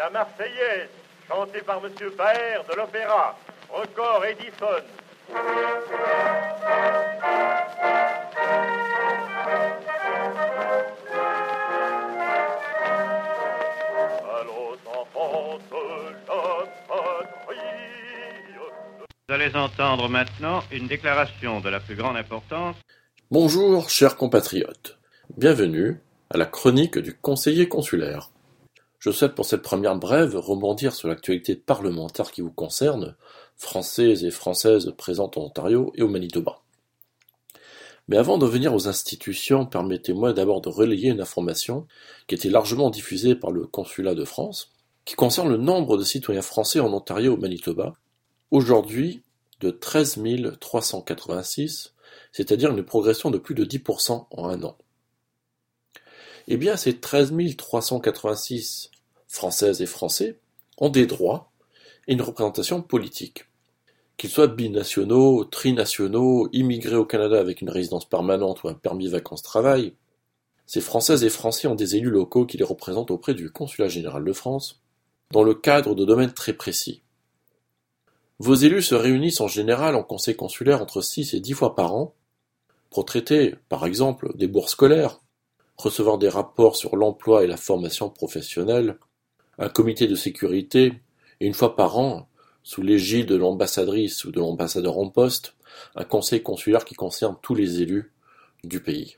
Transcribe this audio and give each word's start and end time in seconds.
La 0.00 0.08
Marseillaise, 0.08 0.88
chantée 1.28 1.60
par 1.60 1.84
M. 1.84 1.92
Baer 2.16 2.64
de 2.70 2.74
l'Opéra, 2.74 3.38
Record 3.68 4.24
Edison. 4.24 4.82
Allons 14.40 14.78
en 14.86 15.04
France, 15.12 15.60
la 15.70 16.64
patrie. 16.88 17.58
Vous 19.28 19.34
allez 19.34 19.54
entendre 19.54 20.08
maintenant 20.08 20.62
une 20.72 20.86
déclaration 20.86 21.60
de 21.60 21.68
la 21.68 21.78
plus 21.78 21.94
grande 21.94 22.16
importance. 22.16 22.76
Bonjour, 23.30 23.90
chers 23.90 24.16
compatriotes. 24.16 24.96
Bienvenue 25.36 26.00
à 26.30 26.38
la 26.38 26.46
chronique 26.46 26.96
du 26.96 27.12
conseiller 27.12 27.68
consulaire. 27.68 28.30
Je 29.00 29.10
souhaite 29.10 29.34
pour 29.34 29.46
cette 29.46 29.62
première 29.62 29.96
brève 29.96 30.36
rebondir 30.36 30.94
sur 30.94 31.08
l'actualité 31.08 31.56
parlementaire 31.56 32.30
qui 32.30 32.42
vous 32.42 32.52
concerne, 32.52 33.16
françaises 33.56 34.24
et 34.24 34.30
françaises 34.30 34.92
présentes 34.98 35.38
en 35.38 35.44
Ontario 35.44 35.90
et 35.94 36.02
au 36.02 36.08
Manitoba. 36.08 36.60
Mais 38.08 38.18
avant 38.18 38.36
de 38.36 38.44
venir 38.44 38.74
aux 38.74 38.88
institutions, 38.88 39.64
permettez-moi 39.64 40.34
d'abord 40.34 40.60
de 40.60 40.68
relayer 40.68 41.08
une 41.08 41.22
information 41.22 41.86
qui 42.26 42.34
été 42.34 42.50
largement 42.50 42.90
diffusée 42.90 43.34
par 43.34 43.52
le 43.52 43.66
consulat 43.66 44.14
de 44.14 44.26
France, 44.26 44.70
qui 45.06 45.14
concerne 45.14 45.48
le 45.48 45.56
nombre 45.56 45.96
de 45.96 46.04
citoyens 46.04 46.42
français 46.42 46.80
en 46.80 46.92
Ontario 46.92 47.32
et 47.32 47.34
au 47.34 47.38
Manitoba, 47.38 47.94
aujourd'hui 48.50 49.22
de 49.60 49.70
13 49.70 50.20
386, 50.60 51.94
c'est-à-dire 52.32 52.70
une 52.70 52.82
progression 52.82 53.30
de 53.30 53.38
plus 53.38 53.54
de 53.54 53.64
10% 53.64 54.26
en 54.30 54.48
un 54.48 54.62
an. 54.62 54.76
Eh 56.48 56.56
bien, 56.56 56.76
ces 56.76 56.98
13 56.98 57.32
386 57.56 58.90
Françaises 59.30 59.80
et 59.80 59.86
Français 59.86 60.40
ont 60.78 60.88
des 60.88 61.06
droits 61.06 61.52
et 62.08 62.14
une 62.14 62.20
représentation 62.20 62.82
politique. 62.82 63.44
Qu'ils 64.16 64.28
soient 64.28 64.48
binationaux, 64.48 65.44
trinationaux, 65.44 66.48
immigrés 66.52 66.96
au 66.96 67.04
Canada 67.04 67.38
avec 67.38 67.60
une 67.60 67.70
résidence 67.70 68.08
permanente 68.08 68.64
ou 68.64 68.68
un 68.68 68.74
permis 68.74 69.06
vacances-travail, 69.06 69.94
ces 70.66 70.80
Françaises 70.80 71.22
et 71.22 71.30
Français 71.30 71.68
ont 71.68 71.76
des 71.76 71.94
élus 71.94 72.10
locaux 72.10 72.44
qui 72.44 72.56
les 72.56 72.64
représentent 72.64 73.12
auprès 73.12 73.32
du 73.34 73.50
Consulat 73.50 73.86
général 73.86 74.24
de 74.24 74.32
France, 74.32 74.82
dans 75.30 75.44
le 75.44 75.54
cadre 75.54 75.94
de 75.94 76.04
domaines 76.04 76.34
très 76.34 76.52
précis. 76.52 77.02
Vos 78.40 78.56
élus 78.56 78.82
se 78.82 78.96
réunissent 78.96 79.40
en 79.40 79.48
général 79.48 79.94
en 79.94 80.02
conseil 80.02 80.34
consulaire 80.34 80.82
entre 80.82 81.02
6 81.02 81.34
et 81.34 81.40
10 81.40 81.52
fois 81.52 81.76
par 81.76 81.94
an 81.94 82.14
pour 82.90 83.04
traiter, 83.04 83.54
par 83.68 83.86
exemple, 83.86 84.36
des 84.36 84.48
bourses 84.48 84.72
scolaires, 84.72 85.20
recevoir 85.76 86.18
des 86.18 86.28
rapports 86.28 86.74
sur 86.74 86.96
l'emploi 86.96 87.44
et 87.44 87.46
la 87.46 87.56
formation 87.56 88.10
professionnelle, 88.10 88.98
un 89.60 89.68
comité 89.68 90.08
de 90.08 90.14
sécurité, 90.14 90.94
et 91.40 91.46
une 91.46 91.54
fois 91.54 91.76
par 91.76 91.98
an, 91.98 92.28
sous 92.62 92.82
l'égide 92.82 93.26
de 93.26 93.36
l'ambassadrice 93.36 94.24
ou 94.24 94.32
de 94.32 94.40
l'ambassadeur 94.40 94.98
en 94.98 95.08
poste, 95.08 95.54
un 95.94 96.04
conseil 96.04 96.42
consulaire 96.42 96.84
qui 96.84 96.94
concerne 96.94 97.36
tous 97.42 97.54
les 97.54 97.82
élus 97.82 98.12
du 98.64 98.80
pays. 98.80 99.16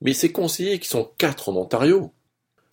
Mais 0.00 0.12
ces 0.12 0.32
conseillers 0.32 0.78
qui 0.78 0.88
sont 0.88 1.10
quatre 1.18 1.48
en 1.48 1.56
Ontario, 1.56 2.12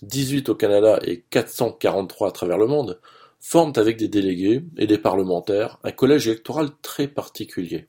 18 0.03 0.49
au 0.49 0.55
Canada 0.55 0.99
et 1.03 1.23
443 1.29 2.29
à 2.29 2.31
travers 2.31 2.57
le 2.57 2.67
monde, 2.67 2.99
forment 3.39 3.73
avec 3.75 3.97
des 3.97 4.07
délégués 4.07 4.63
et 4.77 4.87
des 4.87 4.97
parlementaires 4.97 5.79
un 5.83 5.91
collège 5.91 6.27
électoral 6.27 6.69
très 6.81 7.07
particulier. 7.07 7.87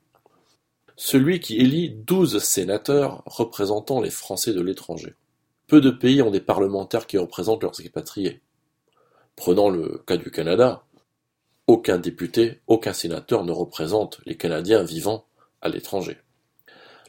Celui 0.95 1.39
qui 1.39 1.57
élit 1.57 1.89
douze 1.89 2.39
sénateurs 2.39 3.21
représentant 3.25 4.01
les 4.01 4.09
Français 4.09 4.53
de 4.53 4.61
l'étranger. 4.61 5.13
Peu 5.67 5.81
de 5.81 5.91
pays 5.91 6.21
ont 6.21 6.31
des 6.31 6.41
parlementaires 6.41 7.05
qui 7.05 7.17
représentent 7.17 7.63
leurs 7.63 7.79
expatriés. 7.79 8.41
Prenons 9.35 9.69
le 9.69 10.01
cas 10.07 10.17
du 10.17 10.31
Canada. 10.31 10.83
Aucun 11.67 11.97
député, 11.97 12.61
aucun 12.67 12.93
sénateur 12.93 13.43
ne 13.43 13.51
représente 13.51 14.21
les 14.25 14.37
Canadiens 14.37 14.83
vivant 14.83 15.25
à 15.61 15.67
l'étranger. 15.67 16.17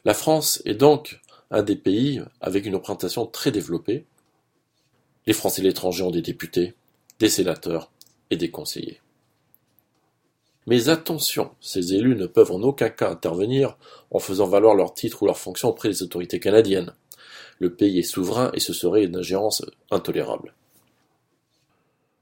La 0.03 0.13
France 0.13 0.61
est 0.65 0.73
donc 0.73 1.21
un 1.51 1.63
des 1.63 1.75
pays 1.75 2.21
avec 2.41 2.65
une 2.65 2.75
représentation 2.75 3.25
très 3.25 3.51
développée. 3.51 4.05
Les 5.25 5.33
Français 5.33 5.61
de 5.61 5.67
l'étranger 5.67 6.03
ont 6.03 6.11
des 6.11 6.21
députés, 6.21 6.75
des 7.19 7.29
sénateurs 7.29 7.91
et 8.29 8.35
des 8.35 8.51
conseillers. 8.51 8.99
Mais 10.65 10.89
attention, 10.89 11.51
ces 11.61 11.93
élus 11.93 12.17
ne 12.17 12.27
peuvent 12.27 12.51
en 12.51 12.61
aucun 12.61 12.89
cas 12.89 13.09
intervenir 13.09 13.77
en 14.11 14.19
faisant 14.19 14.47
valoir 14.47 14.75
leur 14.75 14.93
titre 14.93 15.23
ou 15.23 15.25
leur 15.25 15.37
fonction 15.37 15.69
auprès 15.69 15.87
des 15.87 16.03
autorités 16.03 16.41
canadiennes. 16.41 16.93
Le 17.59 17.73
pays 17.73 17.99
est 17.99 18.03
souverain 18.03 18.51
et 18.53 18.59
ce 18.59 18.73
serait 18.73 19.05
une 19.05 19.15
ingérence 19.15 19.63
intolérable. 19.91 20.53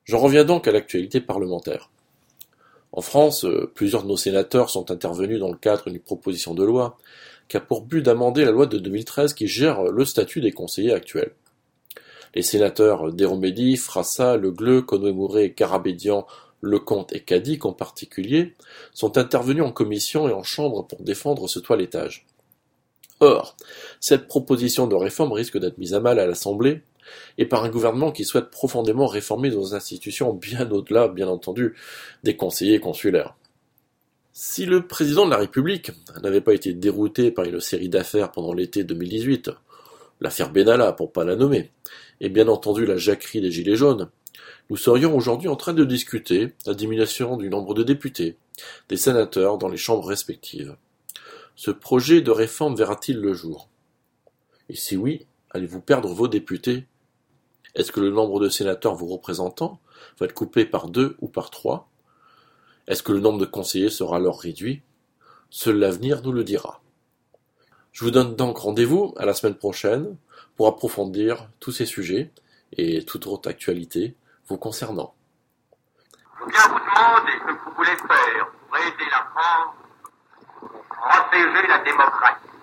J'en 0.05 0.19
reviens 0.19 0.45
donc 0.45 0.67
à 0.67 0.71
l'actualité 0.71 1.19
parlementaire. 1.19 1.89
En 2.91 3.01
France, 3.01 3.45
plusieurs 3.73 4.03
de 4.03 4.07
nos 4.07 4.17
sénateurs 4.17 4.69
sont 4.69 4.89
intervenus 4.89 5.39
dans 5.39 5.51
le 5.51 5.57
cadre 5.57 5.89
d'une 5.89 5.99
proposition 5.99 6.53
de 6.53 6.63
loi 6.63 6.97
qui 7.47 7.57
a 7.57 7.59
pour 7.59 7.81
but 7.81 8.01
d'amender 8.01 8.45
la 8.45 8.51
loi 8.51 8.65
de 8.65 8.77
2013 8.77 9.33
qui 9.33 9.47
gère 9.47 9.83
le 9.83 10.05
statut 10.05 10.41
des 10.41 10.51
conseillers 10.51 10.93
actuels. 10.93 11.33
Les 12.33 12.41
sénateurs 12.41 13.13
Desromédy, 13.13 13.77
Frassa, 13.77 14.37
Legleux, 14.37 14.81
Conway-Mouret, 14.81 15.51
Carabédian, 15.51 16.25
Lecomte 16.61 17.13
et 17.13 17.21
Cadic 17.21 17.65
en 17.65 17.73
particulier, 17.73 18.55
sont 18.93 19.17
intervenus 19.17 19.63
en 19.63 19.71
commission 19.71 20.27
et 20.27 20.33
en 20.33 20.43
chambre 20.43 20.85
pour 20.87 21.01
défendre 21.01 21.47
ce 21.47 21.59
toilettage. 21.59 22.25
Or, 23.21 23.55
cette 23.99 24.27
proposition 24.27 24.87
de 24.87 24.95
réforme 24.95 25.31
risque 25.31 25.57
d'être 25.57 25.77
mise 25.77 25.93
à 25.93 25.99
mal 25.99 26.19
à 26.19 26.27
l'Assemblée, 26.27 26.81
et 27.37 27.45
par 27.45 27.63
un 27.63 27.69
gouvernement 27.69 28.11
qui 28.11 28.25
souhaite 28.25 28.49
profondément 28.49 29.07
réformer 29.07 29.49
nos 29.49 29.75
institutions 29.75 30.33
bien 30.33 30.69
au-delà, 30.71 31.07
bien 31.07 31.27
entendu, 31.27 31.75
des 32.23 32.35
conseillers 32.35 32.79
consulaires. 32.79 33.35
Si 34.33 34.65
le 34.65 34.85
président 34.85 35.25
de 35.25 35.31
la 35.31 35.37
République 35.37 35.91
n'avait 36.21 36.41
pas 36.41 36.53
été 36.53 36.73
dérouté 36.73 37.31
par 37.31 37.45
une 37.45 37.61
série 37.61 37.89
d'affaires 37.89 38.31
pendant 38.31 38.53
l'été 38.53 38.83
2018, 38.83 39.49
l'affaire 40.19 40.51
Benalla 40.51 40.91
pour 40.91 41.11
pas 41.11 41.23
la 41.23 41.35
nommer, 41.35 41.71
et 42.19 42.29
bien 42.29 42.47
entendu 42.47 42.85
la 42.85 42.97
jacquerie 42.97 43.41
des 43.41 43.51
Gilets 43.51 43.75
jaunes, 43.75 44.09
nous 44.69 44.77
serions 44.77 45.15
aujourd'hui 45.15 45.47
en 45.47 45.55
train 45.55 45.73
de 45.73 45.85
discuter 45.85 46.53
la 46.65 46.73
diminution 46.73 47.37
du 47.37 47.49
nombre 47.49 47.73
de 47.73 47.83
députés, 47.83 48.35
des 48.89 48.97
sénateurs 48.97 49.57
dans 49.57 49.69
les 49.69 49.77
chambres 49.77 50.07
respectives. 50.07 50.75
Ce 51.55 51.71
projet 51.71 52.21
de 52.21 52.31
réforme 52.31 52.75
verra-t-il 52.75 53.17
le 53.17 53.33
jour? 53.33 53.69
Et 54.69 54.75
si 54.75 54.97
oui, 54.97 55.25
allez-vous 55.51 55.81
perdre 55.81 56.09
vos 56.09 56.27
députés? 56.27 56.85
Est-ce 57.75 57.91
que 57.91 57.99
le 57.99 58.09
nombre 58.09 58.39
de 58.39 58.47
sénateurs 58.47 58.95
vous 58.95 59.07
représentant 59.07 59.79
va 60.19 60.25
être 60.25 60.33
coupé 60.33 60.65
par 60.65 60.87
deux 60.87 61.17
ou 61.19 61.27
par 61.27 61.49
trois? 61.49 61.89
Est-ce 62.87 63.03
que 63.03 63.11
le 63.11 63.19
nombre 63.19 63.39
de 63.39 63.45
conseillers 63.45 63.89
sera 63.89 64.17
alors 64.17 64.39
réduit? 64.39 64.81
Seul 65.49 65.77
l'avenir 65.77 66.21
nous 66.23 66.31
le 66.31 66.43
dira. 66.43 66.81
Je 67.91 68.03
vous 68.03 68.11
donne 68.11 68.35
donc 68.35 68.57
rendez-vous 68.57 69.13
à 69.17 69.25
la 69.25 69.33
semaine 69.33 69.55
prochaine 69.55 70.17
pour 70.55 70.67
approfondir 70.67 71.49
tous 71.59 71.71
ces 71.71 71.85
sujets 71.85 72.31
et 72.73 73.03
toute 73.03 73.27
autre 73.27 73.49
actualité 73.49 74.15
vous 74.47 74.57
concernant. 74.57 75.13